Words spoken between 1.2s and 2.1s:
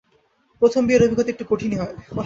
একটু কঠিনই হয়।